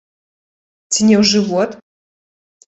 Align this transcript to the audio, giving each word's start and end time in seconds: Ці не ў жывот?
Ці 0.93 0.99
не 1.11 1.15
ў 1.21 1.29
жывот? 1.35 1.69